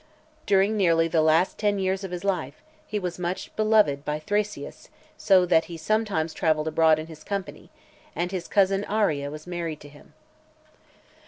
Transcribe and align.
During 0.47 0.75
nearly 0.75 1.07
the 1.07 1.21
last 1.21 1.59
ten 1.59 1.77
years 1.77 2.03
of 2.03 2.09
his 2.09 2.23
life 2.23 2.63
he 2.87 2.97
was 2.97 3.19
much 3.19 3.55
beloved 3.55 4.03
by 4.03 4.17
Thraseas, 4.17 4.89
so 5.15 5.45
that 5.45 5.65
he 5.65 5.77
sometimes 5.77 6.33
travelled 6.33 6.67
abroad 6.67 6.97
in 6.97 7.05
his 7.05 7.23
company; 7.23 7.69
and 8.15 8.31
his 8.31 8.47
cousin 8.47 8.83
Arria 8.85 9.29
was 9.29 9.45
married 9.45 9.79
to 9.81 9.89
him. 9.89 10.13